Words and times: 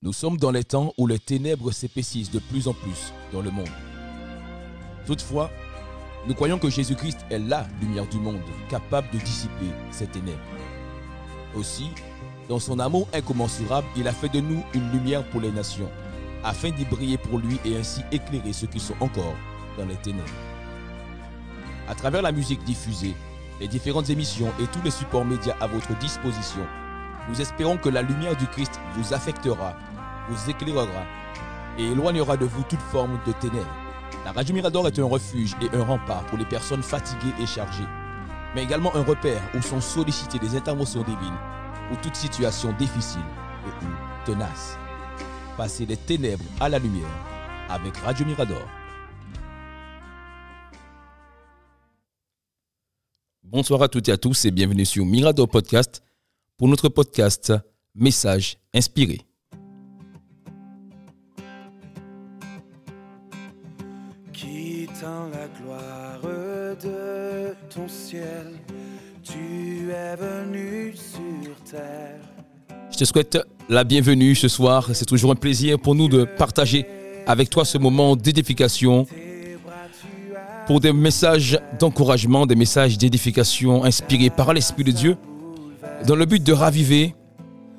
Nous 0.00 0.12
sommes 0.12 0.36
dans 0.36 0.52
les 0.52 0.62
temps 0.62 0.92
où 0.96 1.08
les 1.08 1.18
ténèbres 1.18 1.72
s'épaississent 1.72 2.30
de 2.30 2.38
plus 2.38 2.68
en 2.68 2.72
plus 2.72 3.12
dans 3.32 3.42
le 3.42 3.50
monde. 3.50 3.66
Toutefois, 5.06 5.50
nous 6.28 6.34
croyons 6.34 6.60
que 6.60 6.70
Jésus-Christ 6.70 7.18
est 7.30 7.40
la 7.40 7.66
lumière 7.82 8.06
du 8.06 8.20
monde, 8.20 8.40
capable 8.68 9.10
de 9.10 9.18
dissiper 9.18 9.66
ces 9.90 10.06
ténèbres. 10.06 10.38
Aussi, 11.56 11.88
dans 12.48 12.60
son 12.60 12.78
amour 12.78 13.08
incommensurable, 13.12 13.88
il 13.96 14.06
a 14.06 14.12
fait 14.12 14.28
de 14.28 14.38
nous 14.38 14.62
une 14.72 14.88
lumière 14.92 15.28
pour 15.30 15.40
les 15.40 15.50
nations, 15.50 15.90
afin 16.44 16.70
d'y 16.70 16.84
briller 16.84 17.18
pour 17.18 17.40
lui 17.40 17.58
et 17.64 17.76
ainsi 17.76 18.02
éclairer 18.12 18.52
ceux 18.52 18.68
qui 18.68 18.78
sont 18.78 18.94
encore 19.00 19.34
dans 19.76 19.86
les 19.86 19.96
ténèbres. 19.96 20.28
À 21.88 21.96
travers 21.96 22.22
la 22.22 22.30
musique 22.30 22.62
diffusée, 22.62 23.16
les 23.60 23.66
différentes 23.66 24.10
émissions 24.10 24.52
et 24.60 24.68
tous 24.68 24.82
les 24.84 24.92
supports 24.92 25.24
médias 25.24 25.56
à 25.60 25.66
votre 25.66 25.98
disposition, 25.98 26.64
nous 27.28 27.40
espérons 27.40 27.76
que 27.76 27.88
la 27.88 28.02
lumière 28.02 28.36
du 28.36 28.46
Christ 28.46 28.80
vous 28.94 29.12
affectera, 29.12 29.76
vous 30.28 30.50
éclairera 30.50 31.04
et 31.78 31.84
éloignera 31.84 32.36
de 32.36 32.46
vous 32.46 32.62
toute 32.62 32.80
forme 32.80 33.20
de 33.26 33.32
ténèbres. 33.32 33.66
La 34.24 34.32
Radio 34.32 34.54
Mirador 34.54 34.88
est 34.88 34.98
un 34.98 35.04
refuge 35.04 35.54
et 35.60 35.76
un 35.76 35.84
rempart 35.84 36.24
pour 36.26 36.38
les 36.38 36.44
personnes 36.44 36.82
fatiguées 36.82 37.34
et 37.40 37.46
chargées, 37.46 37.86
mais 38.54 38.62
également 38.62 38.94
un 38.96 39.04
repère 39.04 39.42
où 39.54 39.62
sont 39.62 39.80
sollicitées 39.80 40.38
des 40.38 40.56
interventions 40.56 41.02
divines 41.02 41.38
ou 41.92 41.96
toute 42.02 42.16
situation 42.16 42.72
difficile 42.78 43.20
et 43.64 43.84
ou 43.84 43.88
tenace. 44.26 44.76
Passez 45.56 45.86
des 45.86 45.96
ténèbres 45.96 46.44
à 46.60 46.68
la 46.68 46.78
lumière 46.78 47.06
avec 47.68 47.96
Radio 47.98 48.26
Mirador. 48.26 48.66
Bonsoir 53.42 53.82
à 53.82 53.88
toutes 53.88 54.08
et 54.08 54.12
à 54.12 54.18
tous 54.18 54.44
et 54.44 54.50
bienvenue 54.50 54.84
sur 54.84 55.06
Mirador 55.06 55.48
Podcast 55.48 56.02
pour 56.58 56.66
notre 56.66 56.88
podcast 56.88 57.52
Message 57.94 58.58
inspiré. 58.74 59.20
Quittant 64.32 65.28
la 65.32 65.46
gloire 65.60 66.20
de 66.82 67.54
ton 67.72 67.86
ciel, 67.88 68.54
tu 69.22 69.90
es 69.90 70.16
venu 70.16 70.94
sur 70.96 71.54
terre. 71.70 72.20
Je 72.90 72.98
te 72.98 73.04
souhaite 73.04 73.38
la 73.68 73.84
bienvenue 73.84 74.34
ce 74.34 74.48
soir. 74.48 74.90
C'est 74.94 75.06
toujours 75.06 75.30
un 75.30 75.36
plaisir 75.36 75.78
pour 75.78 75.94
nous 75.94 76.08
de 76.08 76.24
partager 76.24 76.86
avec 77.28 77.50
toi 77.50 77.64
ce 77.64 77.78
moment 77.78 78.16
d'édification 78.16 79.06
pour 80.66 80.80
des 80.80 80.92
messages 80.92 81.58
d'encouragement, 81.78 82.46
des 82.46 82.56
messages 82.56 82.98
d'édification 82.98 83.84
inspirés 83.84 84.28
par 84.28 84.52
l'Esprit 84.52 84.84
de 84.84 84.90
Dieu, 84.90 85.16
dans 86.06 86.16
le 86.16 86.26
but 86.26 86.42
de 86.42 86.52
raviver 86.52 87.14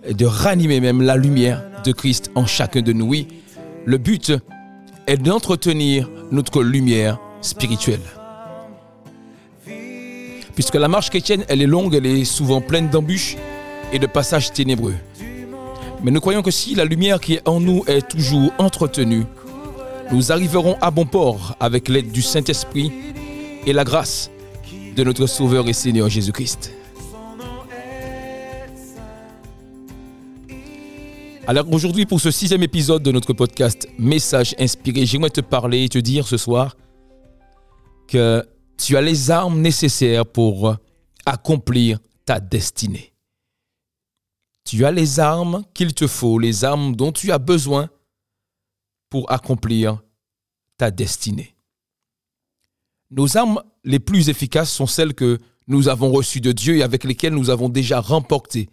et 0.04 0.14
de 0.14 0.26
ranimer 0.26 0.80
même 0.80 1.02
la 1.02 1.16
lumière 1.16 1.64
de 1.84 1.92
Christ 1.92 2.32
en 2.36 2.46
chacun 2.46 2.82
de 2.82 2.94
nous. 2.94 3.06
Oui, 3.06 3.28
le 3.86 3.98
but 3.98 4.34
est 5.08 5.18
d'entretenir 5.18 6.10
notre 6.32 6.62
lumière 6.62 7.20
spirituelle. 7.42 8.02
Puisque 10.56 10.76
la 10.76 10.88
marche 10.88 11.10
chrétienne, 11.10 11.46
elle 11.48 11.62
est 11.62 11.68
longue, 11.68 11.96
elle 11.96 12.06
est 12.06 12.26
souvent 12.26 12.62
pleine 12.62 12.90
d'embûches 12.90 13.38
et 13.94 14.00
de 14.00 14.08
passages 14.08 14.52
ténébreux. 14.52 14.96
Mais 16.04 16.12
nous 16.12 16.20
croyons 16.20 16.42
que 16.42 16.52
si 16.52 16.76
la 16.76 16.86
lumière 16.86 17.20
qui 17.20 17.36
est 17.36 17.48
en 17.48 17.60
nous 17.60 17.84
est 17.88 18.08
toujours 18.08 18.52
entretenue, 18.58 19.24
nous 20.12 20.32
arriverons 20.32 20.76
à 20.82 20.92
bon 20.92 21.06
port 21.06 21.56
avec 21.60 21.88
l'aide 21.88 22.12
du 22.12 22.22
Saint-Esprit 22.22 22.92
et 23.66 23.74
la 23.74 23.84
grâce 23.84 24.30
de 24.96 25.04
notre 25.04 25.28
Sauveur 25.28 25.68
et 25.68 25.74
Seigneur 25.74 26.10
Jésus-Christ. 26.10 26.74
Alors 31.50 31.66
aujourd'hui, 31.74 32.06
pour 32.06 32.22
ce 32.22 32.30
sixième 32.30 32.62
épisode 32.62 33.02
de 33.02 33.12
notre 33.12 33.34
podcast 33.34 33.88
Message 33.98 34.54
inspiré, 34.60 35.08
j'aimerais 35.08 35.32
te 35.32 35.42
parler 35.42 35.86
et 35.86 35.90
te 35.90 35.98
dire 35.98 36.28
ce 36.28 36.38
soir 36.38 36.78
que 38.08 38.48
tu 38.78 38.96
as 38.96 39.02
les 39.02 39.32
armes 39.32 39.60
nécessaires 39.60 40.28
pour 40.28 40.76
accomplir 41.26 41.98
ta 42.24 42.40
destinée. 42.40 43.16
Tu 44.64 44.86
as 44.86 44.92
les 44.92 45.20
armes 45.20 45.64
qu'il 45.74 45.96
te 45.96 46.06
faut, 46.06 46.38
les 46.38 46.66
armes 46.66 46.96
dont 46.96 47.12
tu 47.12 47.32
as 47.32 47.40
besoin 47.40 47.90
pour 49.10 49.32
accomplir 49.32 50.04
ta 50.78 50.92
destinée. 50.92 51.56
Nos 53.10 53.38
armes 53.38 53.64
les 53.84 54.00
plus 54.00 54.30
efficaces 54.30 54.72
sont 54.72 54.86
celles 54.86 55.16
que 55.16 55.40
nous 55.66 55.88
avons 55.88 56.12
reçues 56.12 56.42
de 56.42 56.52
Dieu 56.52 56.78
et 56.78 56.84
avec 56.84 57.04
lesquelles 57.04 57.34
nous 57.34 57.50
avons 57.50 57.70
déjà 57.70 58.02
remporté 58.02 58.70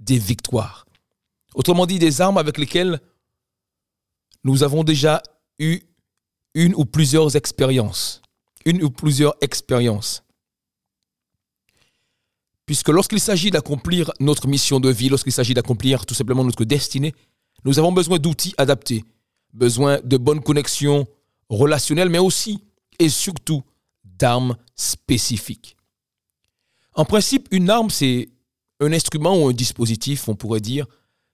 des 0.00 0.18
victoires. 0.18 0.85
Autrement 1.56 1.86
dit, 1.86 1.98
des 1.98 2.20
armes 2.20 2.38
avec 2.38 2.56
lesquelles 2.56 3.00
nous 4.44 4.62
avons 4.62 4.84
déjà 4.84 5.20
eu 5.58 5.80
une 6.54 6.72
ou 6.76 6.84
plusieurs 6.84 7.34
expériences. 7.34 8.22
Une 8.64 8.80
ou 8.84 8.90
plusieurs 8.90 9.34
expériences. 9.40 10.22
Puisque 12.66 12.90
lorsqu'il 12.90 13.20
s'agit 13.20 13.50
d'accomplir 13.50 14.12
notre 14.20 14.46
mission 14.46 14.78
de 14.78 14.90
vie, 14.90 15.08
lorsqu'il 15.08 15.32
s'agit 15.32 15.54
d'accomplir 15.54 16.06
tout 16.06 16.14
simplement 16.14 16.44
notre 16.44 16.64
destinée, 16.64 17.12
nous 17.64 17.80
avons 17.80 17.90
besoin 17.90 18.18
d'outils 18.18 18.54
adaptés 18.56 19.04
besoin 19.56 20.00
de 20.04 20.16
bonnes 20.16 20.42
connexions 20.42 21.06
relationnelles, 21.48 22.10
mais 22.10 22.18
aussi 22.18 22.62
et 22.98 23.08
surtout 23.08 23.62
d'armes 24.04 24.56
spécifiques. 24.76 25.76
En 26.94 27.04
principe, 27.04 27.48
une 27.50 27.70
arme, 27.70 27.90
c'est 27.90 28.28
un 28.80 28.92
instrument 28.92 29.42
ou 29.42 29.48
un 29.48 29.52
dispositif, 29.52 30.28
on 30.28 30.34
pourrait 30.34 30.60
dire, 30.60 30.86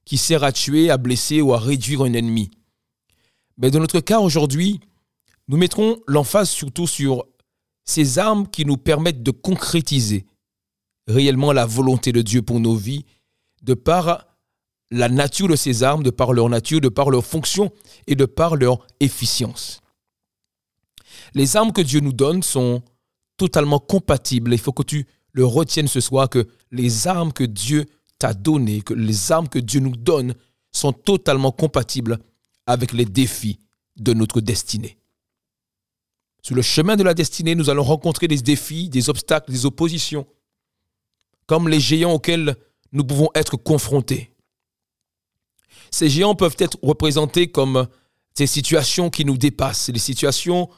qui 0.05 0.19
sert 0.19 0.45
à 0.45 0.53
tuer, 0.53 0.91
à 0.91 0.97
blesser 0.97 1.41
ou 1.41 1.55
à 1.55 1.59
réduire 1.59 2.03
un 2.03 2.13
ennemi. 2.13 2.51
Mais 3.59 3.71
dans 3.71 3.81
notre 3.81 4.01
cas 4.01 4.21
aujourd'hui, 4.21 4.81
nous 5.49 5.57
mettrons 5.57 6.01
l'emphase 6.07 6.51
surtout 6.51 6.87
sur 6.87 7.25
ces 7.85 8.19
armes 8.19 8.49
qui 8.49 8.65
nous 8.65 8.77
permettent 8.77 9.23
de 9.23 9.31
concrétiser 9.31 10.27
réellement 11.07 11.53
la 11.53 11.67
volonté 11.67 12.13
de 12.13 12.23
Dieu 12.23 12.43
pour 12.43 12.61
nos 12.61 12.75
vies, 12.75 13.05
de 13.63 13.75
par 13.75 14.27
la 14.91 15.09
nature 15.09 15.49
de 15.49 15.57
ces 15.57 15.83
armes, 15.83 16.03
de 16.03 16.11
par 16.11 16.33
leur 16.33 16.49
nature, 16.49 16.81
de 16.81 16.89
par 16.89 17.11
leur 17.11 17.25
fonction 17.25 17.71
et 18.07 18.15
de 18.15 18.25
par 18.25 18.57
leur 18.57 18.87
efficience. 19.01 19.81
Les 21.35 21.57
armes 21.57 21.73
que 21.73 21.81
Dieu 21.81 22.01
nous 22.01 22.13
donne 22.13 22.43
sont 22.43 22.83
totalement 23.37 23.79
compatibles. 23.79 24.53
Il 24.53 24.59
faut 24.59 24.73
que 24.73 24.83
tu 24.83 25.07
le 25.33 25.45
retiennes 25.45 25.89
ce 25.89 26.01
soir, 26.01 26.29
que 26.29 26.47
les 26.71 27.09
armes 27.09 27.33
que 27.33 27.45
Dieu 27.45 27.87
t'a 28.23 28.35
données, 28.35 28.83
que 28.83 28.95
les 28.95 29.33
armes 29.33 29.49
que 29.49 29.59
Dieu 29.59 29.81
nous 29.81 29.97
donne 29.97 30.37
sont 30.71 30.93
totalement 30.93 31.51
compatibles 31.51 32.21
avec 32.67 32.93
les 32.93 33.05
défis 33.05 33.59
de 33.97 34.13
notre 34.13 34.41
destinée. 34.41 34.97
Sur 36.41 36.55
le 36.55 36.63
chemin 36.63 36.95
de 36.95 37.03
la 37.03 37.15
destinée, 37.15 37.57
nous 37.57 37.69
allons 37.69 37.83
rencontrer 37.83 38.29
des 38.29 38.41
défis, 38.41 38.89
des 38.89 39.11
obstacles, 39.11 39.51
des 39.51 39.67
oppositions, 39.67 40.25
comme 41.47 41.69
les 41.69 41.81
géants 41.81 42.13
auxquels 42.13 42.55
nous 42.93 43.03
pouvons 43.03 43.29
être 43.35 43.57
confrontés. 43.57 44.33
Ces 45.91 46.09
géants 46.09 46.37
peuvent 46.37 46.57
être 46.61 46.79
représentés 46.81 47.49
comme 47.49 47.89
ces 48.37 48.47
situations 48.47 49.11
qui 49.11 49.25
nous 49.25 49.37
dépassent, 49.37 49.89
les 49.89 49.99
situations 49.99 50.71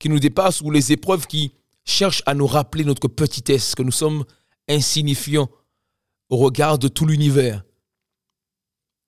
qui 0.00 0.08
nous 0.08 0.18
dépassent 0.18 0.60
ou 0.60 0.72
les 0.72 0.90
épreuves 0.90 1.28
qui 1.28 1.52
cherchent 1.84 2.24
à 2.26 2.34
nous 2.34 2.48
rappeler 2.48 2.82
notre 2.82 3.06
petitesse, 3.06 3.76
que 3.76 3.84
nous 3.84 3.92
sommes 3.92 4.24
insignifiants 4.68 5.48
au 6.30 6.36
regard 6.36 6.78
de 6.78 6.88
tout 6.88 7.06
l'univers. 7.06 7.64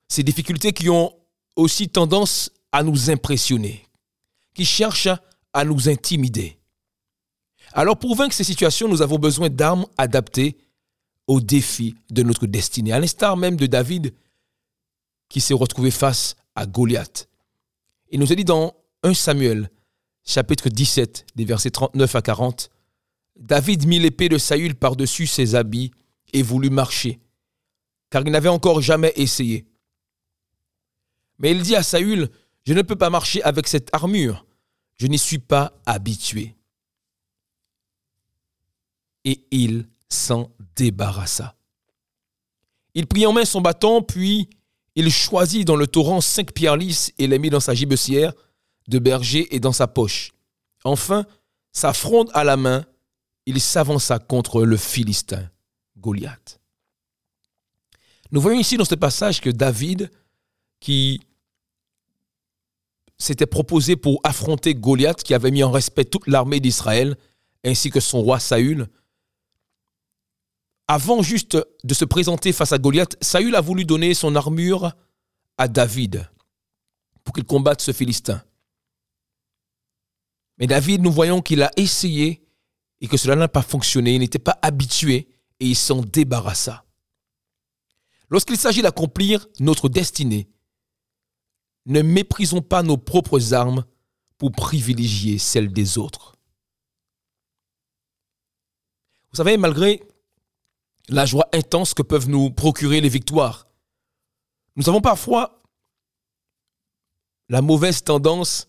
Ces 0.09 0.23
difficultés 0.23 0.73
qui 0.73 0.91
ont 0.91 1.13
aussi 1.57 1.89
tendance 1.89 2.51
à 2.73 2.83
nous 2.83 3.11
impressionner, 3.11 3.87
qui 4.55 4.65
cherchent 4.65 5.09
à 5.53 5.65
nous 5.65 5.89
intimider. 5.89 6.59
Alors 7.73 7.99
pour 7.99 8.15
vaincre 8.15 8.35
ces 8.35 8.45
situations, 8.45 8.89
nous 8.89 9.03
avons 9.03 9.19
besoin 9.19 9.49
d'armes 9.49 9.87
adaptées 9.97 10.57
aux 11.27 11.41
défis 11.41 11.95
de 12.11 12.23
notre 12.23 12.47
destinée. 12.47 12.93
À 12.93 13.01
l'instar 13.01 13.37
même 13.37 13.57
de 13.57 13.67
David, 13.67 14.15
qui 15.29 15.41
s'est 15.41 15.55
retrouvé 15.55 15.91
face 15.91 16.37
à 16.55 16.67
Goliath. 16.67 17.29
Il 18.11 18.21
nous 18.21 18.33
a 18.33 18.37
dit 18.37 18.45
dans 18.45 18.75
1 19.03 19.15
Samuel, 19.15 19.71
chapitre 20.25 20.69
17, 20.69 21.27
des 21.35 21.45
versets 21.45 21.71
39 21.71 22.15
à 22.15 22.23
40, 22.23 22.71
David 23.37 23.87
mit 23.87 23.99
l'épée 23.99 24.29
de 24.29 24.39
Saül 24.39 24.75
par-dessus 24.75 25.27
ses 25.27 25.55
habits 25.55 25.91
et 26.37 26.43
voulut 26.43 26.69
marcher, 26.69 27.19
car 28.11 28.23
il 28.27 28.31
n'avait 28.31 28.51
encore 28.51 28.83
jamais 28.83 29.15
essayé. 29.17 29.65
Mais 31.39 31.53
il 31.53 31.63
dit 31.63 31.75
à 31.75 31.83
Saül, 31.83 32.29
je 32.67 32.75
ne 32.75 32.83
peux 32.83 32.95
pas 32.95 33.09
marcher 33.09 33.43
avec 33.43 33.67
cette 33.67 33.89
armure, 33.95 34.45
je 34.97 35.07
n'y 35.07 35.19
suis 35.19 35.39
pas 35.39 35.73
habitué. 35.87 36.55
Et 39.25 39.47
il 39.51 39.89
s'en 40.11 40.53
débarrassa. 40.77 41.57
Il 42.95 43.07
prit 43.07 43.27
en 43.27 43.33
main 43.33 43.47
son 43.47 43.63
bâton, 43.63 44.03
puis 44.03 44.51
il 44.95 45.11
choisit 45.11 45.67
dans 45.67 45.77
le 45.77 45.87
torrent 45.87 46.21
cinq 46.21 46.53
pierres 46.53 46.77
lisses 46.77 47.13
et 47.19 47.27
les 47.27 47.39
mit 47.39 47.51
dans 47.51 47.61
sa 47.61 47.75
gibecière 47.75 48.35
de 48.89 48.99
berger 48.99 49.55
et 49.55 49.59
dans 49.59 49.73
sa 49.73 49.89
poche. 49.89 50.33
Enfin, 50.85 51.25
sa 51.73 51.95
fronde 51.95 52.31
à 52.35 52.45
la 52.45 52.59
main, 52.59 52.85
il 53.47 53.59
s'avança 53.59 54.19
contre 54.19 54.65
le 54.65 54.77
Philistin, 54.77 55.51
Goliath. 55.99 56.61
Nous 58.33 58.41
voyons 58.41 58.61
ici 58.61 58.77
dans 58.77 58.85
ce 58.85 58.95
passage 58.95 59.41
que 59.41 59.51
David 59.51 60.11
qui 60.81 61.21
s'était 63.19 63.47
proposé 63.47 63.97
pour 63.97 64.21
affronter 64.25 64.75
Goliath, 64.75 65.23
qui 65.23 65.35
avait 65.35 65.51
mis 65.51 65.65
en 65.65 65.71
respect 65.71 66.05
toute 66.05 66.27
l'armée 66.27 66.61
d'Israël, 66.61 67.17
ainsi 67.65 67.91
que 67.91 68.01
son 68.01 68.21
roi 68.21 68.39
Saül. 68.39 68.89
Avant 70.89 71.23
juste 71.23 71.57
de 71.83 71.95
se 71.95 72.05
présenter 72.05 72.53
face 72.53 72.73
à 72.73 72.79
Goliath, 72.79 73.17
Saül 73.21 73.55
a 73.57 73.61
voulu 73.61 73.85
donner 73.85 74.15
son 74.15 74.37
armure 74.37 74.93
à 75.59 75.67
David 75.67 76.29
pour 77.25 77.35
qu'il 77.35 77.45
combatte 77.45 77.81
ce 77.81 77.93
Philistin. 77.93 78.43
Mais 80.59 80.67
David, 80.67 81.03
nous 81.03 81.11
voyons 81.11 81.43
qu'il 81.43 81.63
a 81.63 81.71
essayé 81.77 82.47
et 83.01 83.09
que 83.09 83.17
cela 83.17 83.37
n'a 83.37 83.49
pas 83.49 83.63
fonctionné, 83.63 84.15
il 84.15 84.21
n'était 84.21 84.39
pas 84.39 84.59
habitué 84.63 85.29
et 85.61 85.67
il 85.67 85.77
s'en 85.77 86.03
débarrassa. 86.03 86.85
Lorsqu'il 88.29 88.57
s'agit 88.57 88.83
d'accomplir 88.83 89.47
notre 89.61 89.89
destinée, 89.89 90.49
ne 91.87 92.03
méprisons 92.03 92.63
pas 92.63 92.83
nos 92.83 92.97
propres 92.97 93.55
armes 93.55 93.85
pour 94.39 94.53
privilégier 94.53 95.39
celles 95.39 95.73
des 95.73 95.99
autres. 95.99 96.35
Vous 99.31 99.37
savez, 99.37 99.57
malgré 99.57 100.03
la 101.09 101.27
joie 101.27 101.49
intense 101.53 101.95
que 101.95 102.03
peuvent 102.03 102.29
nous 102.29 102.51
procurer 102.51 103.01
les 103.01 103.09
victoires, 103.09 103.69
nous 104.75 104.89
avons 104.89 105.01
parfois 105.01 105.63
la 107.49 107.63
mauvaise 107.63 108.03
tendance 108.03 108.69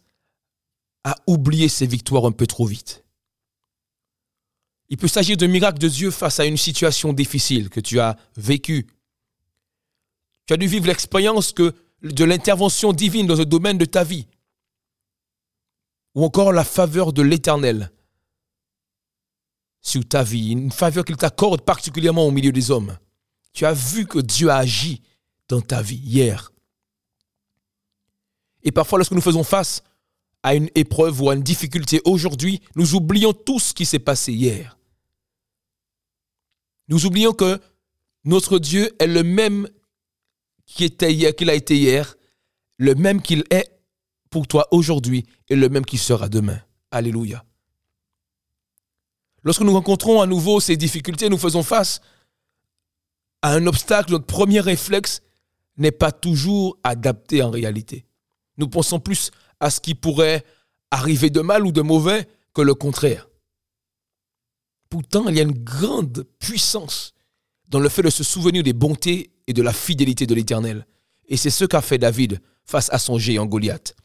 à 1.04 1.16
oublier 1.26 1.68
ces 1.68 1.88
victoires 1.88 2.26
un 2.26 2.32
peu 2.32 2.46
trop 2.46 2.66
vite. 2.66 3.07
Il 4.90 4.98
peut 4.98 5.08
s'agir 5.08 5.36
de 5.38 5.48
miracles 5.48 5.80
de 5.80 5.88
Dieu 5.88 6.12
face 6.12 6.40
à 6.40 6.46
une 6.46 6.58
situation 6.58 7.12
difficile 7.14 7.70
que 7.70 7.80
tu 7.80 8.00
as 8.00 8.18
vécue. 8.38 8.88
Tu 10.46 10.54
as 10.54 10.58
dû 10.58 10.68
vivre 10.68 10.88
l'expérience 10.88 11.52
que 11.52 11.76
de 12.04 12.24
l'intervention 12.24 12.94
divine 12.94 13.28
dans 13.28 13.42
un 13.42 13.46
domaine 13.46 13.78
de 13.78 13.86
ta 13.86 14.04
vie. 14.04 14.28
Ou 16.16 16.24
encore 16.24 16.54
la 16.54 16.64
faveur 16.64 17.12
de 17.12 17.22
l'Éternel 17.22 17.92
sur 19.82 20.08
ta 20.08 20.24
vie, 20.24 20.52
une 20.52 20.72
faveur 20.72 21.06
qu'il 21.06 21.18
t'accorde 21.18 21.62
particulièrement 21.62 22.26
au 22.26 22.32
milieu 22.32 22.52
des 22.52 22.72
hommes. 22.72 22.98
Tu 23.54 23.66
as 23.66 23.74
vu 23.74 24.06
que 24.06 24.20
Dieu 24.20 24.50
a 24.50 24.58
agi 24.58 25.02
dans 25.48 25.62
ta 25.62 25.82
vie 25.82 26.02
hier. 26.04 26.52
Et 28.64 28.72
parfois, 28.72 29.00
lorsque 29.00 29.14
nous 29.14 29.22
faisons 29.22 29.44
face 29.44 29.84
à 30.44 30.56
une 30.56 30.70
épreuve 30.76 31.22
ou 31.22 31.30
à 31.30 31.36
une 31.36 31.44
difficulté 31.44 32.02
aujourd'hui, 32.06 32.62
nous 32.76 32.96
oublions 32.96 33.34
tout 33.34 33.60
ce 33.60 33.74
qui 33.74 33.86
s'est 33.86 34.00
passé 34.00 34.34
hier. 34.34 34.77
Nous 36.88 37.06
oublions 37.06 37.34
que 37.34 37.60
notre 38.24 38.60
Dieu 38.60 38.96
est 39.00 39.08
le 39.08 39.24
même 39.24 39.68
qui 40.66 40.84
était 40.84 41.14
hier, 41.14 41.36
qu'il 41.36 41.50
a 41.50 41.54
été 41.54 41.76
hier, 41.76 42.16
le 42.78 42.96
même 42.96 43.22
qu'il 43.22 43.44
est 43.50 43.70
pour 44.30 44.48
toi 44.48 44.68
aujourd'hui 44.72 45.26
et 45.50 45.56
le 45.56 45.70
même 45.70 45.86
qu'il 45.86 46.00
sera 46.00 46.30
demain. 46.30 46.60
Alléluia. 46.92 47.44
Lorsque 49.44 49.62
nous 49.62 49.74
rencontrons 49.74 50.22
à 50.22 50.28
nouveau 50.28 50.60
ces 50.60 50.78
difficultés, 50.78 51.30
nous 51.30 51.38
faisons 51.38 51.64
face 51.64 52.02
à 53.42 53.54
un 53.54 53.66
obstacle, 53.68 54.12
notre 54.12 54.26
premier 54.26 54.60
réflexe 54.60 55.22
n'est 55.78 55.92
pas 55.92 56.12
toujours 56.12 56.78
adapté 56.84 57.42
en 57.42 57.50
réalité. 57.50 58.06
Nous 58.58 58.68
pensons 58.68 59.00
plus 59.00 59.32
à 59.60 59.70
ce 59.70 59.80
qui 59.80 59.96
pourrait 59.96 60.44
arriver 60.92 61.30
de 61.30 61.42
mal 61.42 61.66
ou 61.66 61.72
de 61.72 61.82
mauvais 61.82 62.28
que 62.54 62.62
le 62.62 62.74
contraire. 62.74 63.27
Pourtant, 64.90 65.28
il 65.28 65.36
y 65.36 65.40
a 65.40 65.44
une 65.44 65.64
grande 65.64 66.26
puissance 66.40 67.14
dans 67.68 67.80
le 67.80 67.90
fait 67.90 68.02
de 68.02 68.10
se 68.10 68.24
souvenir 68.24 68.64
des 68.64 68.74
bontés 68.74 69.32
et 69.48 69.54
de 69.54 69.62
la 69.62 69.74
fidélité 69.74 70.26
de 70.26 70.36
l'Éternel. 70.36 70.86
Et 71.28 71.38
c'est 71.38 71.50
ce 71.50 71.66
qu'a 71.66 71.82
fait 71.82 71.98
David 71.98 72.42
face 72.66 72.90
à 72.92 73.00
son 73.00 73.18
géant 73.18 73.46
Goliath. 73.46 73.96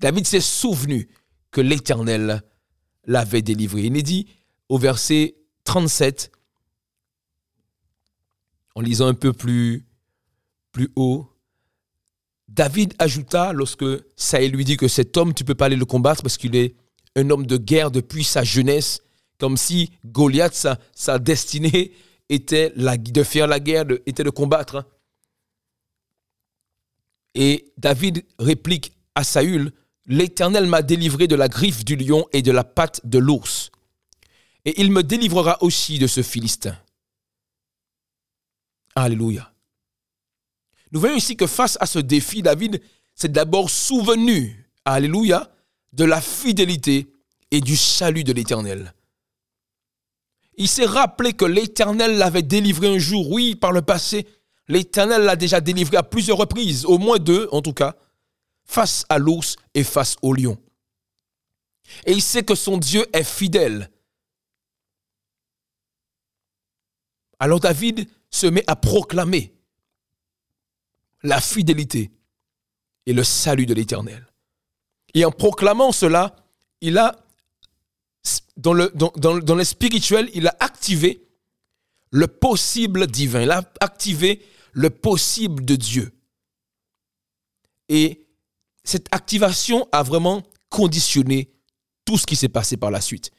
David 0.00 0.26
s'est 0.26 0.40
souvenu 0.40 1.08
que 1.50 1.60
l'Éternel 1.60 2.42
l'avait 3.04 3.42
délivré. 3.42 3.82
Il 3.82 3.96
est 3.96 4.02
dit 4.02 4.26
au 4.68 4.78
verset 4.78 5.34
37, 5.64 6.32
en 8.74 8.80
lisant 8.80 9.06
un 9.06 9.14
peu 9.14 9.32
plus, 9.32 9.86
haut, 10.96 11.28
David 12.48 12.94
ajouta, 12.98 13.52
lorsque 13.52 13.84
Saël 14.16 14.50
lui 14.50 14.64
dit 14.64 14.76
que 14.76 14.88
cet 14.88 15.16
homme, 15.16 15.34
tu 15.34 15.42
ne 15.42 15.46
peux 15.46 15.54
pas 15.54 15.66
aller 15.66 15.76
le 15.76 15.84
combattre 15.84 16.22
parce 16.22 16.36
qu'il 16.36 16.56
est 16.56 16.74
un 17.16 17.28
homme 17.30 17.46
de 17.46 17.56
guerre 17.56 17.90
depuis 17.90 18.24
sa 18.24 18.44
jeunesse, 18.44 19.02
comme 19.42 19.56
si 19.56 19.90
Goliath, 20.06 20.68
sa, 20.94 21.18
destinée, 21.18 21.90
était 22.28 22.72
de 22.76 23.22
faire 23.24 23.48
la 23.48 23.58
guerre, 23.58 23.86
était 24.06 24.22
de 24.22 24.30
combattre. 24.30 24.76
Hein. 24.76 24.86
Et 27.34 27.72
David 27.76 28.24
réplique 28.38 28.92
à 29.16 29.24
Saül, 29.24 29.72
L'Éternel 30.06 30.66
m'a 30.66 30.82
délivré 30.82 31.26
de 31.26 31.34
la 31.34 31.48
griffe 31.48 31.84
du 31.84 31.96
lion 31.96 32.24
et 32.32 32.40
de 32.40 32.52
la 32.52 32.62
patte 32.62 33.00
de 33.04 33.18
l'ours. 33.18 33.72
Et 34.64 34.80
il 34.80 34.92
me 34.92 35.02
délivrera 35.02 35.60
aussi 35.60 35.98
de 35.98 36.06
ce 36.06 36.22
Philistin. 36.22 36.78
Alléluia. 38.94 39.52
Nous 40.92 41.00
voyons 41.00 41.16
ici 41.16 41.36
que 41.36 41.48
face 41.48 41.76
à 41.80 41.86
ce 41.86 41.98
défi, 41.98 42.42
David 42.42 42.80
s'est 43.16 43.28
d'abord 43.28 43.70
souvenu, 43.70 44.70
Alléluia, 44.84 45.52
de 45.92 46.04
la 46.04 46.20
fidélité 46.20 47.08
et 47.50 47.60
du 47.60 47.76
salut 47.76 48.22
de 48.22 48.32
l'Éternel. 48.32 48.94
Il 50.54 50.68
s'est 50.68 50.86
rappelé 50.86 51.32
que 51.32 51.44
l'Éternel 51.44 52.18
l'avait 52.18 52.42
délivré 52.42 52.88
un 52.88 52.98
jour, 52.98 53.30
oui, 53.30 53.54
par 53.54 53.72
le 53.72 53.82
passé. 53.82 54.26
L'Éternel 54.68 55.22
l'a 55.22 55.36
déjà 55.36 55.60
délivré 55.60 55.96
à 55.96 56.02
plusieurs 56.02 56.38
reprises, 56.38 56.84
au 56.84 56.98
moins 56.98 57.18
deux 57.18 57.48
en 57.52 57.62
tout 57.62 57.72
cas, 57.72 57.96
face 58.64 59.04
à 59.08 59.18
l'ours 59.18 59.56
et 59.74 59.84
face 59.84 60.16
au 60.22 60.34
lion. 60.34 60.58
Et 62.06 62.12
il 62.12 62.22
sait 62.22 62.42
que 62.42 62.54
son 62.54 62.78
Dieu 62.78 63.04
est 63.12 63.24
fidèle. 63.24 63.90
Alors 67.38 67.60
David 67.60 68.08
se 68.30 68.46
met 68.46 68.64
à 68.68 68.76
proclamer 68.76 69.52
la 71.22 71.40
fidélité 71.40 72.10
et 73.06 73.12
le 73.12 73.24
salut 73.24 73.66
de 73.66 73.74
l'Éternel. 73.74 74.26
Et 75.14 75.24
en 75.24 75.30
proclamant 75.30 75.92
cela, 75.92 76.36
il 76.80 76.98
a, 76.98 77.16
dans 78.56 78.72
le, 78.74 79.64
spirituel, 79.64 80.30
il 80.34 80.46
a 80.46 80.56
activé 80.60 81.28
le 82.10 82.26
possible 82.26 83.06
divin, 83.06 83.42
il 83.42 83.50
a 83.50 83.62
activé 83.80 84.44
le 84.72 84.90
possible 84.90 85.64
de 85.64 85.76
Dieu. 85.76 86.12
Et 87.88 88.28
cette 88.84 89.08
activation 89.12 89.88
a 89.92 90.02
vraiment 90.02 90.42
conditionné 90.68 91.52
tout 92.04 92.18
ce 92.18 92.26
qui 92.26 92.36
s'est 92.36 92.48
passé 92.48 92.76
par 92.76 92.90
la 92.90 93.00
suite. 93.00 93.30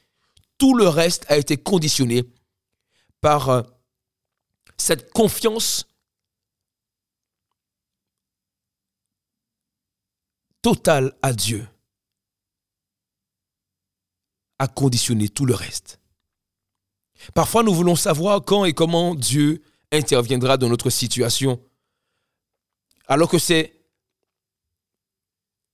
Tout 0.58 0.76
le 0.76 0.88
reste 0.88 1.26
a 1.30 1.38
été 1.38 1.58
conditionné 1.58 2.24
par 3.22 3.50
euh, 3.50 3.62
cette 4.78 5.12
confiance 5.12 5.88
Total 10.62 11.14
à 11.22 11.34
Dieu 11.34 11.68
a 14.60 14.68
conditionné 14.68 15.30
tout 15.30 15.46
le 15.46 15.56
reste. 15.56 16.00
Parfois, 17.34 17.64
nous 17.64 17.74
voulons 17.74 17.96
savoir 17.96 18.44
quand 18.44 18.66
et 18.66 18.74
comment 18.74 19.16
Dieu 19.16 19.62
interviendra 19.92 20.58
dans 20.58 20.70
notre 20.70 20.90
situation, 20.90 21.60
alors 23.08 23.30
que 23.30 23.40
c'est 23.40 23.80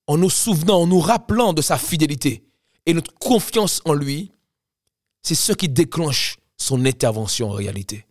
en 0.08 0.18
nous 0.18 0.30
souvenant, 0.30 0.82
en 0.82 0.88
nous 0.88 1.00
rappelant 1.00 1.54
de 1.54 1.62
sa 1.62 1.78
fidélité 1.78 2.44
et 2.86 2.94
notre 2.94 3.14
confiance 3.14 3.82
en 3.86 3.94
lui, 3.94 4.32
c'est 5.22 5.36
ce 5.36 5.54
qui 5.54 5.70
déclenche 5.70 6.38
son 6.58 6.86
intervention 6.86 7.50
en 7.50 7.54
réalité. 7.54 8.06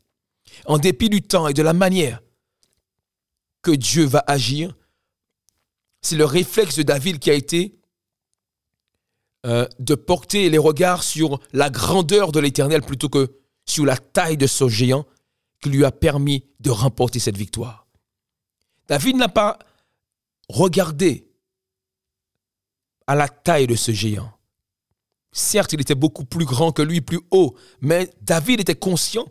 En 0.66 0.78
dépit 0.78 1.10
du 1.10 1.22
temps 1.22 1.48
et 1.48 1.54
de 1.54 1.62
la 1.62 1.72
manière 1.72 2.20
que 3.62 3.72
Dieu 3.72 4.04
va 4.04 4.22
agir, 4.26 4.76
c'est 6.00 6.16
le 6.16 6.24
réflexe 6.24 6.76
de 6.76 6.82
David 6.82 7.18
qui 7.18 7.30
a 7.30 7.34
été 7.34 7.77
euh, 9.46 9.66
de 9.78 9.94
porter 9.94 10.50
les 10.50 10.58
regards 10.58 11.02
sur 11.02 11.38
la 11.52 11.70
grandeur 11.70 12.32
de 12.32 12.40
l'Éternel 12.40 12.82
plutôt 12.82 13.08
que 13.08 13.38
sur 13.66 13.84
la 13.84 13.96
taille 13.96 14.36
de 14.36 14.46
ce 14.46 14.68
géant 14.68 15.06
qui 15.60 15.68
lui 15.70 15.84
a 15.84 15.92
permis 15.92 16.44
de 16.60 16.70
remporter 16.70 17.18
cette 17.18 17.36
victoire. 17.36 17.86
David 18.88 19.16
n'a 19.16 19.28
pas 19.28 19.58
regardé 20.48 21.28
à 23.06 23.14
la 23.14 23.28
taille 23.28 23.66
de 23.66 23.74
ce 23.74 23.92
géant. 23.92 24.32
Certes, 25.32 25.72
il 25.72 25.80
était 25.80 25.94
beaucoup 25.94 26.24
plus 26.24 26.44
grand 26.44 26.72
que 26.72 26.82
lui, 26.82 27.00
plus 27.00 27.20
haut, 27.30 27.54
mais 27.80 28.10
David 28.22 28.60
était 28.60 28.74
conscient 28.74 29.26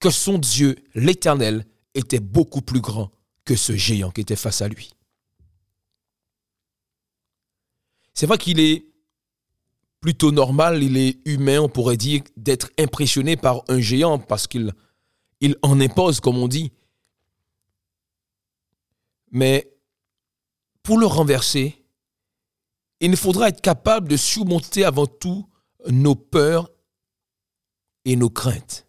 que 0.00 0.10
son 0.10 0.38
Dieu, 0.38 0.76
l'Éternel, 0.94 1.66
était 1.94 2.20
beaucoup 2.20 2.60
plus 2.60 2.80
grand 2.80 3.10
que 3.44 3.56
ce 3.56 3.74
géant 3.74 4.10
qui 4.10 4.20
était 4.20 4.36
face 4.36 4.62
à 4.62 4.68
lui. 4.68 4.92
C'est 8.14 8.26
vrai 8.26 8.38
qu'il 8.38 8.60
est 8.60 8.86
plutôt 10.00 10.30
normal, 10.30 10.82
il 10.82 10.96
est 10.96 11.18
humain, 11.24 11.60
on 11.60 11.68
pourrait 11.68 11.96
dire, 11.96 12.22
d'être 12.36 12.70
impressionné 12.78 13.36
par 13.36 13.62
un 13.68 13.80
géant 13.80 14.18
parce 14.18 14.46
qu'il 14.46 14.72
il 15.40 15.56
en 15.62 15.80
impose, 15.80 16.20
comme 16.20 16.38
on 16.38 16.48
dit. 16.48 16.72
Mais 19.30 19.70
pour 20.82 20.98
le 20.98 21.06
renverser, 21.06 21.84
il 23.00 23.10
nous 23.10 23.16
faudra 23.16 23.48
être 23.48 23.60
capable 23.60 24.08
de 24.08 24.16
surmonter 24.16 24.84
avant 24.84 25.06
tout 25.06 25.48
nos 25.88 26.14
peurs 26.14 26.70
et 28.04 28.16
nos 28.16 28.30
craintes. 28.30 28.86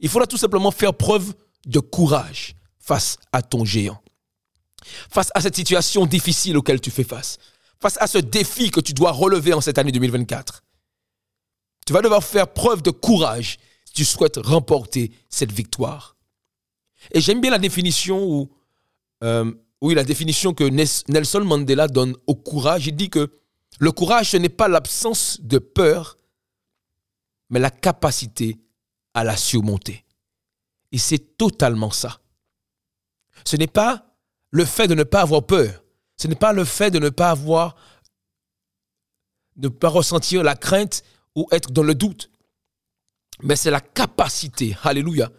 Il 0.00 0.08
faudra 0.08 0.26
tout 0.26 0.38
simplement 0.38 0.70
faire 0.70 0.94
preuve 0.94 1.34
de 1.66 1.78
courage 1.78 2.56
face 2.78 3.18
à 3.32 3.42
ton 3.42 3.64
géant, 3.64 4.02
face 5.10 5.30
à 5.34 5.40
cette 5.40 5.56
situation 5.56 6.06
difficile 6.06 6.56
auquel 6.56 6.80
tu 6.80 6.90
fais 6.90 7.04
face, 7.04 7.38
face 7.80 7.96
à 8.00 8.06
ce 8.06 8.18
défi 8.18 8.70
que 8.70 8.80
tu 8.80 8.92
dois 8.92 9.12
relever 9.12 9.52
en 9.54 9.60
cette 9.60 9.78
année 9.78 9.92
2024. 9.92 10.62
Tu 11.86 11.92
vas 11.92 12.02
devoir 12.02 12.22
faire 12.22 12.52
preuve 12.52 12.82
de 12.82 12.90
courage 12.90 13.58
si 13.84 13.92
tu 13.92 14.04
souhaites 14.04 14.36
remporter 14.36 15.10
cette 15.28 15.52
victoire. 15.52 16.16
Et 17.12 17.20
j'aime 17.20 17.40
bien 17.40 17.50
la 17.50 17.58
définition 17.58 18.24
où, 18.24 18.50
euh, 19.24 19.52
la 19.82 20.04
définition 20.04 20.52
que 20.52 20.64
Nelson 20.64 21.40
Mandela 21.40 21.88
donne 21.88 22.14
au 22.26 22.34
courage. 22.34 22.86
Il 22.86 22.96
dit 22.96 23.10
que 23.10 23.40
le 23.78 23.92
courage, 23.92 24.30
ce 24.30 24.36
n'est 24.36 24.50
pas 24.50 24.68
l'absence 24.68 25.40
de 25.40 25.58
peur, 25.58 26.18
mais 27.48 27.58
la 27.58 27.70
capacité 27.70 28.58
à 29.14 29.24
la 29.24 29.36
surmonter. 29.36 30.04
Et 30.92 30.98
c'est 30.98 31.36
totalement 31.36 31.90
ça. 31.90 32.20
Ce 33.44 33.56
n'est 33.56 33.66
pas 33.66 34.09
le 34.50 34.64
fait 34.64 34.88
de 34.88 34.94
ne 34.94 35.04
pas 35.04 35.22
avoir 35.22 35.46
peur. 35.46 35.84
Ce 36.16 36.26
n'est 36.26 36.34
pas 36.34 36.52
le 36.52 36.64
fait 36.64 36.90
de 36.90 36.98
ne 36.98 37.08
pas 37.08 37.30
avoir, 37.30 37.76
de 39.56 39.68
ne 39.68 39.72
pas 39.72 39.88
ressentir 39.88 40.42
la 40.42 40.56
crainte 40.56 41.02
ou 41.34 41.46
être 41.52 41.70
dans 41.70 41.82
le 41.82 41.94
doute. 41.94 42.30
Mais 43.42 43.56
c'est 43.56 43.70
la 43.70 43.80
capacité, 43.80 44.76
alléluia, 44.82 45.30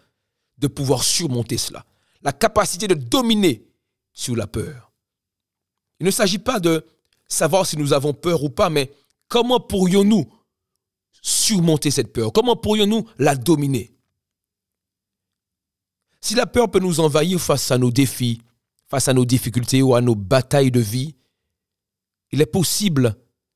de 0.58 0.68
pouvoir 0.68 1.04
surmonter 1.04 1.58
cela. 1.58 1.86
La 2.22 2.32
capacité 2.32 2.88
de 2.88 2.94
dominer 2.94 3.68
sur 4.14 4.36
la 4.36 4.48
peur. 4.48 4.92
Il 6.00 6.06
ne 6.06 6.12
s'agit 6.12 6.40
pas 6.40 6.60
de 6.60 6.86
savoir 7.28 7.66
si 7.66 7.78
nous 7.78 7.94
avons 7.94 8.14
peur 8.14 8.44
ou 8.44 8.50
pas, 8.50 8.70
mais 8.70 8.92
comment 9.28 9.60
pourrions-nous 9.60 10.32
surmonter 11.22 11.92
cette 11.92 12.12
peur? 12.12 12.34
Comment 12.34 12.56
pourrions-nous 12.56 13.08
la 13.20 13.36
dominer? 13.36 13.94
Si 16.20 16.36
la 16.36 16.46
peur 16.46 16.70
peut 16.70 16.80
nous 16.80 17.00
envahir 17.00 17.40
face 17.40 17.72
à 17.72 17.78
nos 17.78 17.92
défis, 17.92 18.42
face 18.92 19.08
à 19.08 19.14
nos 19.14 19.24
difficultés 19.24 19.82
ou 19.82 19.96
à 19.96 20.02
nos 20.02 20.16
batailles 20.16 20.70
de 20.70 20.82
vie, 20.82 21.16
il 22.34 22.42
est 22.42 22.46
possible 22.46 23.16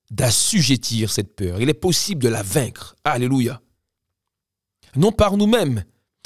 d'assujettir 0.10 1.12
cette 1.12 1.36
peur. 1.36 1.60
Il 1.60 1.68
est 1.68 1.74
possible 1.74 2.24
de 2.24 2.30
la 2.30 2.42
vaincre. 2.42 2.96
Alléluia. 3.04 3.62
Non 4.96 5.12
par 5.12 5.36
nous-mêmes, 5.36 5.84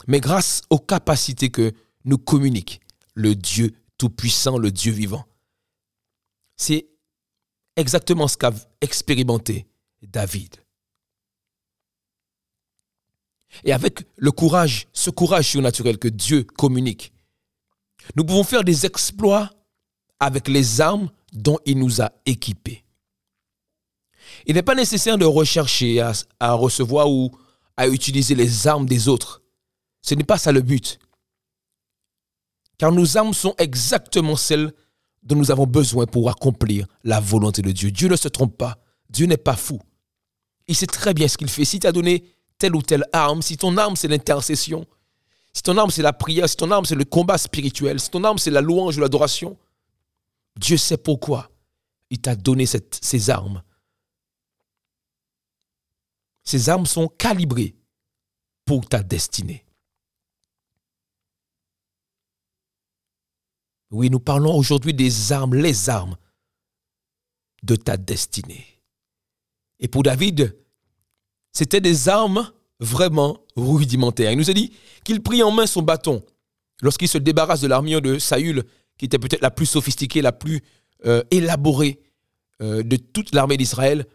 mais 0.07 0.19
grâce 0.19 0.61
aux 0.69 0.77
capacités 0.77 1.49
que 1.49 1.73
nous 2.05 2.19
communique 2.19 2.81
le 3.15 3.33
Dieu 3.33 3.73
Tout-Puissant, 3.97 4.59
le 4.59 4.71
Dieu 4.71 4.91
vivant. 4.91 5.25
C'est 6.55 6.87
exactement 7.77 8.27
ce 8.27 8.37
qu'a 8.37 8.53
expérimenté 8.79 9.65
David. 10.03 10.55
Et 13.63 13.73
avec 13.73 14.05
le 14.17 14.31
courage, 14.31 14.87
ce 14.93 15.09
courage 15.09 15.49
surnaturel 15.49 15.97
que 15.97 16.07
Dieu 16.07 16.43
communique, 16.43 17.11
nous 18.15 18.23
pouvons 18.25 18.43
faire 18.43 18.63
des 18.63 18.85
exploits 18.85 19.49
avec 20.19 20.47
les 20.47 20.81
armes 20.81 21.09
dont 21.33 21.59
il 21.65 21.77
nous 21.77 22.01
a 22.01 22.11
équipés. 22.25 22.83
Il 24.45 24.55
n'est 24.55 24.63
pas 24.63 24.75
nécessaire 24.75 25.17
de 25.17 25.25
rechercher 25.25 26.01
à, 26.39 26.53
recevoir 26.53 27.09
ou 27.09 27.31
à 27.77 27.87
utiliser 27.87 28.35
les 28.35 28.67
armes 28.67 28.85
des 28.85 29.07
autres. 29.07 29.41
Ce 30.01 30.15
n'est 30.15 30.23
pas 30.23 30.37
ça 30.37 30.51
le 30.51 30.61
but. 30.61 30.99
Car 32.77 32.91
nos 32.91 33.17
armes 33.17 33.33
sont 33.33 33.55
exactement 33.57 34.35
celles 34.35 34.71
dont 35.23 35.35
nous 35.35 35.51
avons 35.51 35.65
besoin 35.65 36.05
pour 36.05 36.29
accomplir 36.29 36.87
la 37.03 37.19
volonté 37.19 37.61
de 37.61 37.71
Dieu. 37.71 37.91
Dieu 37.91 38.07
ne 38.07 38.15
se 38.15 38.29
trompe 38.29 38.57
pas. 38.57 38.77
Dieu 39.09 39.25
n'est 39.25 39.37
pas 39.37 39.55
fou. 39.55 39.79
Il 40.67 40.75
sait 40.75 40.87
très 40.87 41.13
bien 41.13 41.27
ce 41.27 41.37
qu'il 41.37 41.49
fait. 41.49 41.65
Si 41.65 41.79
tu 41.79 41.87
as 41.87 41.91
donné 41.91 42.23
telle 42.57 42.75
ou 42.75 42.81
telle 42.81 43.05
arme, 43.11 43.41
si 43.41 43.57
ton 43.57 43.75
arme 43.77 43.95
c'est 43.95 44.07
l'intercession, 44.07 44.85
si 45.59 45.63
ton 45.63 45.75
arme 45.75 45.91
c'est 45.91 46.01
la 46.01 46.13
prière, 46.13 46.47
si 46.47 46.55
ton 46.55 46.71
arme 46.71 46.85
c'est 46.85 46.95
le 46.95 47.03
combat 47.03 47.37
spirituel, 47.37 47.99
si 47.99 48.09
ton 48.09 48.23
arme 48.23 48.37
c'est 48.37 48.49
la 48.49 48.61
louange 48.61 48.95
ou 48.95 49.01
l'adoration, 49.01 49.57
Dieu 50.55 50.77
sait 50.77 50.95
pourquoi 50.95 51.51
il 52.09 52.21
t'a 52.21 52.37
donné 52.37 52.65
ces 52.65 53.29
armes. 53.29 53.61
Ces 56.45 56.69
armes 56.69 56.85
sont 56.85 57.09
calibrées 57.09 57.75
pour 58.63 58.87
ta 58.87 59.03
destinée. 59.03 59.65
Oui, 63.91 64.09
nous 64.09 64.21
parlons 64.21 64.55
aujourd'hui 64.55 64.93
des 64.93 65.33
armes, 65.33 65.55
les 65.55 65.89
armes 65.89 66.15
de 67.63 67.75
ta 67.75 67.97
destinée. 67.97 68.65
Et 69.77 69.89
pour 69.89 70.03
David, 70.03 70.57
c'était 71.51 71.81
des 71.81 72.07
armes 72.07 72.49
vraiment 72.79 73.39
rudimentaires. 73.55 74.31
Il 74.31 74.37
nous 74.37 74.49
a 74.49 74.53
dit 74.53 74.73
qu'il 75.03 75.21
prit 75.21 75.43
en 75.43 75.51
main 75.51 75.65
son 75.65 75.81
bâton 75.81 76.23
lorsqu'il 76.81 77.07
se 77.07 77.17
débarrasse 77.17 77.61
de 77.61 77.67
l'armure 77.67 78.01
de 78.01 78.19
Saül, 78.19 78.63
qui 78.97 79.05
était 79.05 79.19
peut-être 79.19 79.41
la 79.41 79.51
plus 79.51 79.65
sophistiquée, 79.65 80.21
la 80.21 80.31
plus 80.31 80.61
euh, 81.05 81.23
élaborée 81.31 81.99
euh, 82.61 82.83
de 82.83 82.95
toute 82.95 83.33
l'armée 83.33 83.57
d'Israël. 83.57 84.05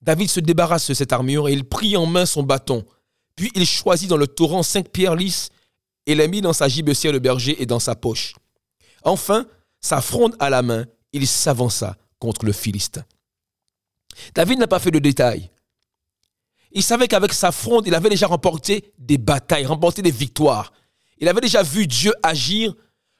David 0.00 0.28
se 0.28 0.40
débarrasse 0.40 0.88
de 0.88 0.94
cette 0.94 1.12
armure 1.12 1.48
et 1.48 1.52
il 1.52 1.64
prit 1.64 1.96
en 1.96 2.06
main 2.06 2.26
son 2.26 2.42
bâton. 2.42 2.84
Puis 3.36 3.50
il 3.54 3.66
choisit 3.66 4.08
dans 4.08 4.16
le 4.16 4.26
torrent 4.26 4.62
cinq 4.62 4.88
pierres 4.88 5.14
lisses 5.14 5.50
et 6.06 6.14
les 6.14 6.28
mit 6.28 6.40
dans 6.40 6.52
sa 6.52 6.68
gibecière 6.68 7.12
de 7.12 7.18
berger 7.18 7.60
et 7.62 7.66
dans 7.66 7.78
sa 7.78 7.94
poche. 7.94 8.34
Enfin, 9.04 9.46
sa 9.80 10.00
fronde 10.00 10.34
à 10.38 10.50
la 10.50 10.62
main, 10.62 10.86
il 11.12 11.26
s'avança 11.26 11.96
contre 12.18 12.44
le 12.44 12.52
Philistin. 12.52 13.04
David 14.34 14.58
n'a 14.58 14.66
pas 14.66 14.78
fait 14.78 14.90
de 14.90 14.98
détails. 14.98 15.50
Il 16.72 16.82
savait 16.82 17.08
qu'avec 17.08 17.32
sa 17.32 17.52
fronde, 17.52 17.86
il 17.86 17.94
avait 17.94 18.08
déjà 18.08 18.26
remporté 18.26 18.92
des 18.98 19.18
batailles, 19.18 19.66
remporté 19.66 20.02
des 20.02 20.10
victoires. 20.10 20.72
Il 21.18 21.28
avait 21.28 21.40
déjà 21.40 21.62
vu 21.62 21.86
Dieu 21.86 22.12
agir, 22.22 22.74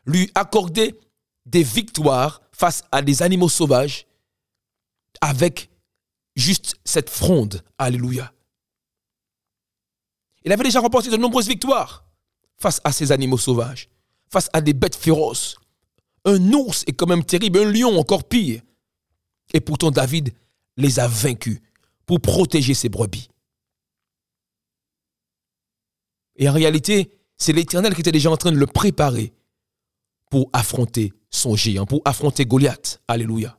lui 0.06 0.30
accorder 0.35 0.99
des 1.47 1.62
victoires 1.62 2.42
face 2.52 2.82
à 2.90 3.02
des 3.02 3.23
animaux 3.23 3.49
sauvages 3.49 4.06
avec 5.21 5.71
juste 6.35 6.76
cette 6.85 7.11
fronde. 7.11 7.62
Alléluia. 7.78 8.32
Il 10.44 10.52
avait 10.52 10.64
déjà 10.64 10.80
remporté 10.80 11.11
de 11.11 11.16
nombreuses 11.16 11.49
victoires 11.49 12.04
face 12.59 12.80
à 12.85 12.92
ces 12.92 13.12
animaux 13.12 13.38
sauvages, 13.38 13.88
face 14.28 14.49
à 14.52 14.61
des 14.61 14.73
bêtes 14.73 14.97
féroces, 14.97 15.56
un 16.25 16.52
ours 16.52 16.85
est 16.87 16.92
quand 16.92 17.06
même 17.06 17.25
terrible, 17.25 17.59
un 17.59 17.73
lion 17.73 17.99
encore 17.99 18.25
pire. 18.25 18.62
Et 19.52 19.61
pourtant 19.61 19.90
David 19.90 20.32
les 20.76 21.00
a 21.00 21.09
vaincus 21.09 21.61
pour 22.06 22.21
protéger 22.21 22.75
ses 22.75 22.88
brebis. 22.88 23.28
Et 26.36 26.48
en 26.48 26.52
réalité, 26.52 27.10
c'est 27.36 27.52
l'Éternel 27.52 27.94
qui 27.94 28.00
était 28.00 28.12
déjà 28.12 28.30
en 28.30 28.36
train 28.36 28.52
de 28.52 28.56
le 28.56 28.66
préparer 28.66 29.32
pour 30.30 30.48
affronter 30.52 31.12
son 31.30 31.56
géant, 31.56 31.86
pour 31.86 32.02
affronter 32.04 32.46
Goliath. 32.46 33.02
Alléluia. 33.08 33.58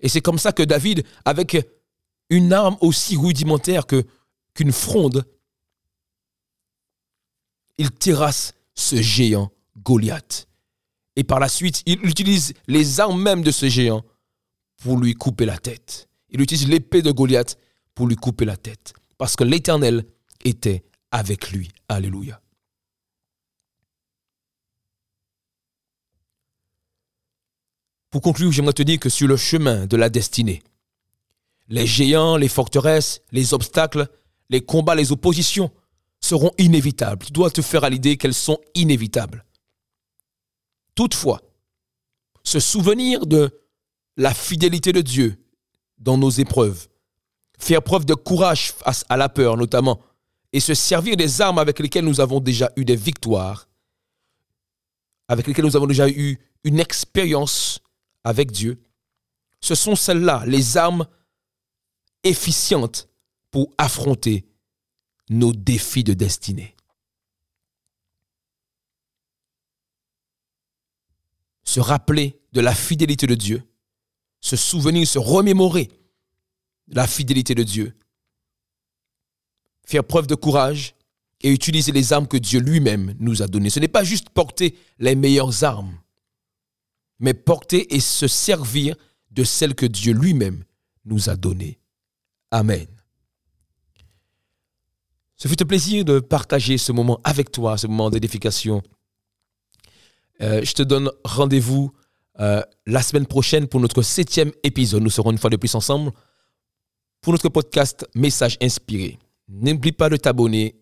Et 0.00 0.08
c'est 0.08 0.20
comme 0.20 0.38
ça 0.38 0.52
que 0.52 0.62
David, 0.62 1.04
avec 1.24 1.56
une 2.30 2.52
arme 2.52 2.76
aussi 2.80 3.16
rudimentaire 3.16 3.86
que, 3.86 4.04
qu'une 4.54 4.72
fronde, 4.72 5.24
il 7.78 7.90
terrasse 7.90 8.54
ce 8.74 9.00
géant 9.02 9.50
Goliath. 9.82 10.48
Et 11.16 11.24
par 11.24 11.40
la 11.40 11.48
suite, 11.48 11.82
il 11.86 12.04
utilise 12.06 12.54
les 12.66 13.00
armes 13.00 13.20
même 13.20 13.42
de 13.42 13.50
ce 13.50 13.68
géant 13.68 14.04
pour 14.76 14.98
lui 14.98 15.14
couper 15.14 15.46
la 15.46 15.58
tête. 15.58 16.08
Il 16.30 16.40
utilise 16.40 16.68
l'épée 16.68 17.02
de 17.02 17.10
Goliath 17.10 17.58
pour 17.94 18.06
lui 18.06 18.16
couper 18.16 18.44
la 18.44 18.56
tête. 18.56 18.92
Parce 19.18 19.36
que 19.36 19.44
l'Éternel 19.44 20.06
était 20.44 20.84
avec 21.10 21.50
lui. 21.50 21.68
Alléluia. 21.88 22.40
Pour 28.10 28.22
conclure, 28.22 28.50
j'aimerais 28.52 28.72
te 28.72 28.82
dire 28.82 28.98
que 28.98 29.10
sur 29.10 29.28
le 29.28 29.36
chemin 29.36 29.86
de 29.86 29.96
la 29.96 30.08
destinée, 30.08 30.62
les 31.68 31.86
géants, 31.86 32.36
les 32.36 32.48
forteresses, 32.48 33.20
les 33.32 33.52
obstacles, 33.52 34.08
les 34.48 34.62
combats, 34.62 34.94
les 34.94 35.12
oppositions 35.12 35.70
seront 36.20 36.52
inévitables. 36.56 37.26
Tu 37.26 37.32
dois 37.32 37.50
te 37.50 37.60
faire 37.60 37.84
à 37.84 37.90
l'idée 37.90 38.16
qu'elles 38.16 38.34
sont 38.34 38.58
inévitables. 38.74 39.44
Toutefois, 40.94 41.42
se 42.42 42.60
souvenir 42.60 43.26
de 43.26 43.62
la 44.16 44.32
fidélité 44.32 44.92
de 44.92 45.02
Dieu 45.02 45.36
dans 45.98 46.16
nos 46.16 46.30
épreuves, 46.30 46.88
faire 47.58 47.82
preuve 47.82 48.04
de 48.04 48.14
courage 48.14 48.72
face 48.72 49.04
à 49.08 49.16
la 49.16 49.28
peur 49.28 49.56
notamment, 49.56 50.00
et 50.52 50.60
se 50.60 50.74
servir 50.74 51.16
des 51.16 51.40
armes 51.40 51.58
avec 51.58 51.78
lesquelles 51.78 52.04
nous 52.04 52.20
avons 52.20 52.40
déjà 52.40 52.70
eu 52.76 52.84
des 52.84 52.96
victoires, 52.96 53.68
avec 55.28 55.46
lesquelles 55.46 55.66
nous 55.66 55.76
avons 55.76 55.86
déjà 55.86 56.08
eu 56.08 56.38
une 56.64 56.80
expérience 56.80 57.80
avec 58.24 58.50
Dieu, 58.50 58.80
ce 59.60 59.74
sont 59.74 59.96
celles-là, 59.96 60.44
les 60.46 60.76
armes 60.76 61.06
efficientes 62.24 63.08
pour 63.50 63.72
affronter 63.76 64.46
nos 65.30 65.52
défis 65.52 66.04
de 66.04 66.14
destinée. 66.14 66.74
se 71.68 71.80
rappeler 71.80 72.40
de 72.54 72.62
la 72.62 72.74
fidélité 72.74 73.26
de 73.26 73.34
Dieu, 73.34 73.62
se 74.40 74.56
souvenir, 74.56 75.06
se 75.06 75.18
remémorer 75.18 75.90
la 76.90 77.06
fidélité 77.06 77.54
de 77.54 77.62
Dieu, 77.62 77.94
faire 79.84 80.04
preuve 80.04 80.26
de 80.26 80.34
courage 80.34 80.94
et 81.40 81.50
utiliser 81.52 81.92
les 81.92 82.12
armes 82.12 82.26
que 82.26 82.36
Dieu 82.36 82.60
lui-même 82.60 83.14
nous 83.18 83.42
a 83.42 83.46
données. 83.46 83.70
Ce 83.70 83.80
n'est 83.80 83.88
pas 83.88 84.04
juste 84.04 84.30
porter 84.30 84.76
les 84.98 85.14
meilleures 85.14 85.64
armes, 85.64 85.98
mais 87.20 87.34
porter 87.34 87.94
et 87.94 88.00
se 88.00 88.26
servir 88.26 88.96
de 89.30 89.44
celles 89.44 89.74
que 89.74 89.86
Dieu 89.86 90.12
lui-même 90.12 90.64
nous 91.04 91.30
a 91.30 91.36
données. 91.36 91.78
Amen. 92.50 92.86
Ce 95.36 95.46
fut 95.46 95.62
un 95.62 95.66
plaisir 95.66 96.04
de 96.04 96.18
partager 96.18 96.78
ce 96.78 96.90
moment 96.90 97.20
avec 97.22 97.52
toi, 97.52 97.78
ce 97.78 97.86
moment 97.86 98.10
d'édification. 98.10 98.82
Euh, 100.40 100.64
je 100.64 100.72
te 100.72 100.82
donne 100.82 101.10
rendez-vous 101.24 101.92
euh, 102.40 102.62
la 102.86 103.02
semaine 103.02 103.26
prochaine 103.26 103.68
pour 103.68 103.80
notre 103.80 104.02
septième 104.02 104.50
épisode. 104.64 105.02
Nous 105.02 105.10
serons 105.10 105.30
une 105.30 105.38
fois 105.38 105.50
de 105.50 105.56
plus 105.56 105.74
ensemble 105.74 106.12
pour 107.20 107.32
notre 107.32 107.48
podcast 107.48 108.06
Message 108.14 108.56
inspiré. 108.62 109.18
N'oublie 109.48 109.92
pas 109.92 110.08
de 110.08 110.16
t'abonner 110.16 110.76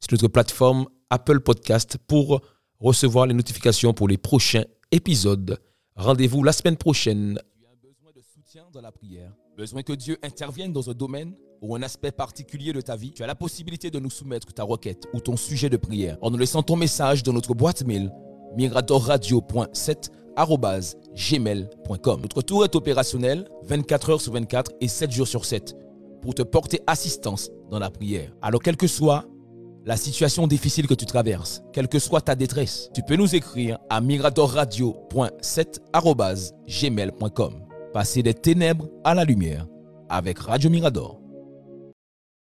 sur 0.00 0.12
notre 0.12 0.28
plateforme 0.28 0.86
Apple 1.10 1.40
Podcast 1.40 1.96
pour 2.06 2.40
recevoir 2.78 3.26
les 3.26 3.34
notifications 3.34 3.92
pour 3.92 4.08
les 4.08 4.18
prochains 4.18 4.64
épisodes. 4.90 5.60
Rendez-vous 5.96 6.42
la 6.42 6.52
semaine 6.52 6.76
prochaine. 6.76 7.38
Tu 7.58 7.66
as 7.66 7.76
besoin 7.82 8.12
de 8.14 8.22
soutien 8.22 8.64
dans 8.72 8.80
la 8.80 8.92
prière, 8.92 9.32
besoin 9.56 9.82
que 9.82 9.92
Dieu 9.92 10.18
intervienne 10.22 10.72
dans 10.72 10.90
un 10.90 10.94
domaine 10.94 11.34
ou 11.60 11.76
un 11.76 11.82
aspect 11.82 12.12
particulier 12.12 12.72
de 12.72 12.80
ta 12.80 12.96
vie. 12.96 13.12
Tu 13.12 13.22
as 13.22 13.26
la 13.26 13.34
possibilité 13.34 13.90
de 13.90 13.98
nous 13.98 14.10
soumettre 14.10 14.52
ta 14.52 14.64
requête 14.64 15.06
ou 15.12 15.20
ton 15.20 15.36
sujet 15.36 15.68
de 15.68 15.76
prière 15.76 16.16
en 16.22 16.30
nous 16.30 16.38
laissant 16.38 16.62
ton 16.62 16.76
message 16.76 17.22
dans 17.22 17.32
notre 17.32 17.54
boîte 17.54 17.84
mail 17.84 18.10
migratorradio.7 18.56 20.10
Notre 22.22 22.42
tour 22.42 22.64
est 22.64 22.74
opérationnel 22.74 23.48
24 23.64 24.10
heures 24.10 24.20
sur 24.20 24.32
24 24.32 24.72
et 24.80 24.88
7 24.88 25.10
jours 25.10 25.28
sur 25.28 25.44
7 25.44 25.76
pour 26.22 26.34
te 26.34 26.42
porter 26.42 26.80
assistance 26.86 27.50
dans 27.70 27.78
la 27.78 27.90
prière. 27.90 28.32
Alors 28.42 28.62
quel 28.62 28.76
que 28.76 28.86
soit 28.86 29.24
la 29.86 29.96
situation 29.96 30.46
difficile 30.46 30.86
que 30.86 30.94
tu 30.94 31.06
traverses, 31.06 31.62
quelle 31.72 31.88
que 31.88 31.98
soit 31.98 32.20
ta 32.20 32.34
détresse, 32.34 32.90
tu 32.92 33.02
peux 33.02 33.16
nous 33.16 33.34
écrire 33.34 33.78
à 33.88 34.00
migratorradio.7 34.00 35.78
Passer 37.92 38.22
des 38.22 38.34
ténèbres 38.34 38.88
à 39.04 39.14
la 39.14 39.24
lumière 39.24 39.66
avec 40.08 40.38
Radio 40.38 40.70
Mirador. 40.70 41.19